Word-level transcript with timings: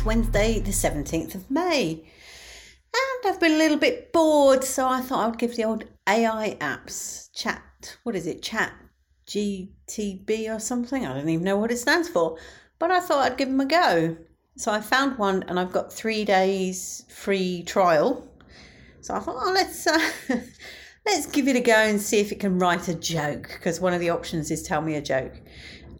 It's 0.00 0.06
Wednesday, 0.06 0.58
the 0.58 0.70
17th 0.70 1.34
of 1.34 1.50
May. 1.50 2.02
And 2.94 3.26
I've 3.26 3.38
been 3.38 3.52
a 3.52 3.58
little 3.58 3.76
bit 3.76 4.14
bored, 4.14 4.64
so 4.64 4.88
I 4.88 5.02
thought 5.02 5.28
I'd 5.28 5.38
give 5.38 5.56
the 5.56 5.64
old 5.64 5.84
AI 6.08 6.56
apps 6.58 7.28
chat. 7.34 7.98
What 8.04 8.16
is 8.16 8.26
it? 8.26 8.42
Chat 8.42 8.72
GTB 9.26 10.56
or 10.56 10.58
something? 10.58 11.04
I 11.04 11.12
don't 11.12 11.28
even 11.28 11.44
know 11.44 11.58
what 11.58 11.70
it 11.70 11.76
stands 11.76 12.08
for. 12.08 12.38
But 12.78 12.90
I 12.90 13.00
thought 13.00 13.30
I'd 13.30 13.36
give 13.36 13.48
them 13.48 13.60
a 13.60 13.66
go. 13.66 14.16
So 14.56 14.72
I 14.72 14.80
found 14.80 15.18
one 15.18 15.42
and 15.48 15.60
I've 15.60 15.70
got 15.70 15.92
three 15.92 16.24
days 16.24 17.04
free 17.10 17.62
trial. 17.64 18.26
So 19.02 19.12
I 19.12 19.18
thought, 19.18 19.36
oh, 19.38 19.52
let's. 19.52 19.86
Uh, 19.86 20.00
let's 21.04 21.26
give 21.26 21.46
it 21.46 21.56
a 21.56 21.60
go 21.60 21.76
and 21.76 22.00
see 22.00 22.20
if 22.20 22.32
it 22.32 22.40
can 22.40 22.58
write 22.58 22.88
a 22.88 22.94
joke 22.94 23.50
because 23.52 23.80
one 23.80 23.92
of 23.92 24.00
the 24.00 24.08
options 24.08 24.50
is 24.50 24.62
tell 24.62 24.80
me 24.80 24.94
a 24.94 25.02
joke 25.02 25.32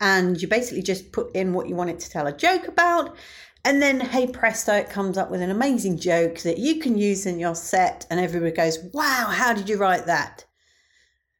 and 0.00 0.40
you 0.40 0.48
basically 0.48 0.82
just 0.82 1.12
put 1.12 1.34
in 1.34 1.52
what 1.52 1.68
you 1.68 1.74
want 1.74 1.90
it 1.90 2.00
to 2.00 2.10
tell 2.10 2.26
a 2.26 2.36
joke 2.36 2.68
about 2.68 3.16
and 3.64 3.82
then, 3.82 4.00
hey 4.00 4.26
presto, 4.26 4.74
it 4.74 4.90
comes 4.90 5.18
up 5.18 5.30
with 5.30 5.42
an 5.42 5.50
amazing 5.50 5.98
joke 5.98 6.38
that 6.40 6.58
you 6.58 6.80
can 6.80 6.96
use 6.96 7.26
in 7.26 7.38
your 7.38 7.54
set, 7.54 8.06
and 8.10 8.18
everybody 8.18 8.52
goes, 8.52 8.78
Wow, 8.92 9.26
how 9.30 9.52
did 9.52 9.68
you 9.68 9.76
write 9.76 10.06
that? 10.06 10.44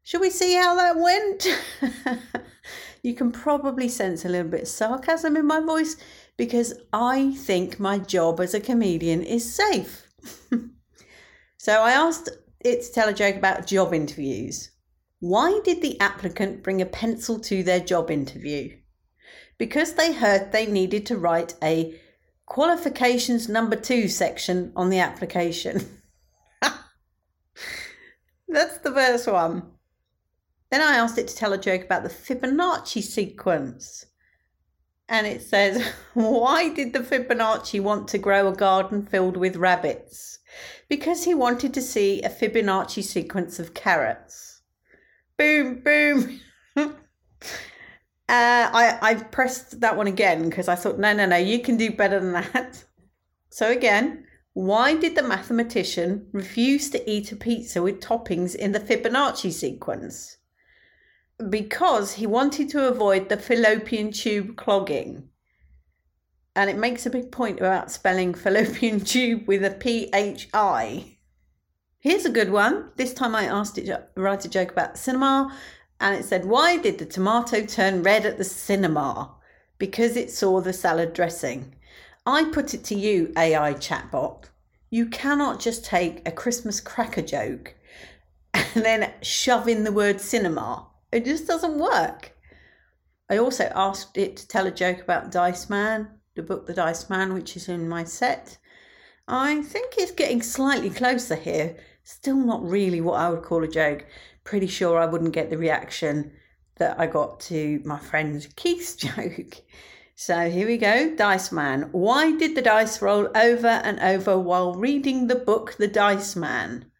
Shall 0.02 0.20
we 0.20 0.30
see 0.30 0.54
how 0.54 0.74
that 0.74 0.98
went? 0.98 1.46
you 3.02 3.14
can 3.14 3.32
probably 3.32 3.88
sense 3.88 4.24
a 4.24 4.28
little 4.28 4.50
bit 4.50 4.62
of 4.62 4.68
sarcasm 4.68 5.36
in 5.36 5.46
my 5.46 5.60
voice 5.60 5.96
because 6.36 6.74
I 6.92 7.32
think 7.32 7.78
my 7.78 7.98
job 7.98 8.40
as 8.40 8.54
a 8.54 8.60
comedian 8.60 9.22
is 9.22 9.54
safe. 9.54 10.08
so 11.58 11.80
I 11.80 11.92
asked 11.92 12.28
it 12.60 12.82
to 12.82 12.92
tell 12.92 13.08
a 13.08 13.14
joke 13.14 13.36
about 13.36 13.66
job 13.66 13.94
interviews. 13.94 14.70
Why 15.20 15.60
did 15.64 15.82
the 15.82 16.00
applicant 16.00 16.62
bring 16.62 16.80
a 16.80 16.86
pencil 16.86 17.38
to 17.40 17.62
their 17.62 17.80
job 17.80 18.10
interview? 18.10 18.76
Because 19.58 19.92
they 19.94 20.12
heard 20.12 20.50
they 20.50 20.66
needed 20.66 21.04
to 21.06 21.18
write 21.18 21.54
a 21.62 22.00
qualifications 22.50 23.48
number 23.48 23.76
two 23.76 24.08
section 24.08 24.72
on 24.74 24.90
the 24.90 24.98
application. 24.98 25.80
That's 28.48 28.78
the 28.78 28.90
first 28.90 29.28
one. 29.28 29.70
Then 30.72 30.82
I 30.82 30.96
asked 30.96 31.16
it 31.16 31.28
to 31.28 31.36
tell 31.36 31.52
a 31.52 31.58
joke 31.58 31.84
about 31.84 32.02
the 32.02 32.08
Fibonacci 32.08 33.02
sequence. 33.02 34.04
And 35.08 35.28
it 35.28 35.42
says, 35.42 35.92
Why 36.14 36.70
did 36.70 36.92
the 36.92 36.98
Fibonacci 36.98 37.80
want 37.80 38.08
to 38.08 38.18
grow 38.18 38.48
a 38.48 38.54
garden 38.54 39.06
filled 39.06 39.36
with 39.36 39.54
rabbits? 39.54 40.40
Because 40.88 41.22
he 41.22 41.34
wanted 41.34 41.72
to 41.74 41.80
see 41.80 42.20
a 42.22 42.28
Fibonacci 42.28 43.04
sequence 43.04 43.60
of 43.60 43.74
carrots. 43.74 44.60
Boom, 45.38 45.82
boom. 45.84 46.40
Uh, 48.30 48.70
I, 48.72 48.98
I 49.02 49.14
pressed 49.14 49.80
that 49.80 49.96
one 49.96 50.06
again 50.06 50.48
because 50.48 50.68
I 50.68 50.76
thought, 50.76 51.00
no, 51.00 51.12
no, 51.12 51.26
no, 51.26 51.36
you 51.36 51.58
can 51.58 51.76
do 51.76 51.90
better 51.90 52.20
than 52.20 52.32
that. 52.32 52.84
So 53.52 53.68
again, 53.68 54.26
why 54.52 54.94
did 54.94 55.16
the 55.16 55.24
mathematician 55.24 56.28
refuse 56.30 56.88
to 56.90 57.10
eat 57.10 57.32
a 57.32 57.36
pizza 57.36 57.82
with 57.82 57.98
toppings 58.00 58.54
in 58.54 58.70
the 58.70 58.78
Fibonacci 58.78 59.50
sequence? 59.50 60.36
Because 61.48 62.12
he 62.12 62.28
wanted 62.28 62.68
to 62.68 62.86
avoid 62.86 63.28
the 63.28 63.36
fallopian 63.36 64.12
tube 64.12 64.54
clogging. 64.54 65.30
And 66.54 66.70
it 66.70 66.76
makes 66.78 67.06
a 67.06 67.10
big 67.10 67.32
point 67.32 67.58
about 67.58 67.90
spelling 67.90 68.34
fallopian 68.44 69.00
tube 69.00 69.48
with 69.48 69.64
a 69.64 69.72
P 69.72 70.08
H 70.14 70.48
I. 70.54 71.16
Here's 71.98 72.24
a 72.24 72.30
good 72.30 72.50
one. 72.50 72.92
This 72.94 73.12
time 73.12 73.34
I 73.34 73.46
asked 73.46 73.78
it 73.78 73.86
to 73.86 74.06
write 74.14 74.44
a 74.44 74.48
joke 74.48 74.70
about 74.70 74.96
cinema 74.96 75.52
and 76.00 76.16
it 76.16 76.24
said, 76.24 76.46
Why 76.46 76.78
did 76.78 76.98
the 76.98 77.04
tomato 77.04 77.64
turn 77.64 78.02
red 78.02 78.24
at 78.24 78.38
the 78.38 78.44
cinema? 78.44 79.34
Because 79.78 80.16
it 80.16 80.30
saw 80.30 80.60
the 80.60 80.72
salad 80.72 81.12
dressing. 81.12 81.74
I 82.26 82.44
put 82.44 82.74
it 82.74 82.84
to 82.84 82.94
you, 82.94 83.32
AI 83.36 83.74
chatbot. 83.74 84.44
You 84.88 85.06
cannot 85.06 85.60
just 85.60 85.84
take 85.84 86.26
a 86.26 86.32
Christmas 86.32 86.80
cracker 86.80 87.22
joke 87.22 87.74
and 88.54 88.84
then 88.84 89.12
shove 89.22 89.68
in 89.68 89.84
the 89.84 89.92
word 89.92 90.20
cinema. 90.20 90.86
It 91.12 91.24
just 91.24 91.46
doesn't 91.46 91.78
work. 91.78 92.32
I 93.28 93.36
also 93.36 93.70
asked 93.74 94.16
it 94.16 94.36
to 94.38 94.48
tell 94.48 94.66
a 94.66 94.72
joke 94.72 95.00
about 95.00 95.30
Dice 95.30 95.70
Man, 95.70 96.08
the 96.34 96.42
book 96.42 96.66
The 96.66 96.74
Dice 96.74 97.08
Man, 97.08 97.34
which 97.34 97.56
is 97.56 97.68
in 97.68 97.88
my 97.88 98.04
set. 98.04 98.58
I 99.28 99.62
think 99.62 99.94
it's 99.96 100.10
getting 100.10 100.42
slightly 100.42 100.90
closer 100.90 101.36
here. 101.36 101.76
Still 102.02 102.36
not 102.36 102.68
really 102.68 103.00
what 103.00 103.20
I 103.20 103.30
would 103.30 103.42
call 103.42 103.62
a 103.62 103.68
joke 103.68 104.06
pretty 104.50 104.66
sure 104.66 104.98
I 104.98 105.06
wouldn't 105.06 105.32
get 105.32 105.48
the 105.48 105.56
reaction 105.56 106.32
that 106.78 106.98
I 106.98 107.06
got 107.06 107.38
to 107.42 107.80
my 107.84 108.00
friend 108.00 108.44
Keith's 108.56 108.96
joke. 108.96 109.54
So 110.16 110.50
here 110.50 110.66
we 110.66 110.76
go 110.76 111.14
Dice 111.14 111.52
Man. 111.52 111.88
Why 111.92 112.36
did 112.36 112.56
the 112.56 112.62
dice 112.62 113.00
roll 113.00 113.28
over 113.36 113.68
and 113.68 114.00
over 114.00 114.36
while 114.36 114.74
reading 114.74 115.28
the 115.28 115.36
book 115.36 115.76
The 115.78 115.86
Dice 115.86 116.34
Man? 116.34 116.90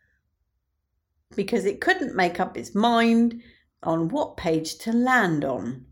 Because 1.35 1.65
it 1.65 1.81
couldn't 1.81 2.15
make 2.15 2.39
up 2.39 2.57
its 2.57 2.73
mind 2.73 3.43
on 3.83 4.11
what 4.11 4.37
page 4.37 4.79
to 4.85 4.93
land 4.93 5.45
on. 5.45 5.87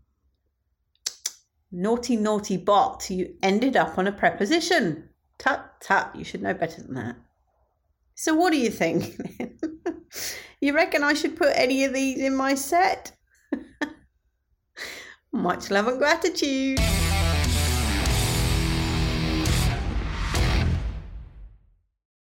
Naughty, 1.73 2.15
naughty 2.15 2.55
bot, 2.55 3.09
you 3.09 3.35
ended 3.43 3.75
up 3.75 3.97
on 3.97 4.07
a 4.07 4.13
preposition. 4.13 5.09
Tut, 5.37 5.81
tut, 5.81 6.15
you 6.15 6.23
should 6.23 6.41
know 6.41 6.53
better 6.53 6.81
than 6.81 6.93
that. 6.93 7.17
So, 8.15 8.33
what 8.33 8.53
do 8.53 8.57
you 8.57 8.71
think? 8.71 9.19
You 10.61 10.73
reckon 10.73 11.03
I 11.03 11.13
should 11.13 11.37
put 11.37 11.53
any 11.55 11.85
of 11.85 11.93
these 11.93 12.19
in 12.19 12.35
my 12.35 12.53
set? 12.55 13.13
Much 15.31 15.71
love 15.71 15.87
and 15.87 15.97
gratitude. 15.97 16.79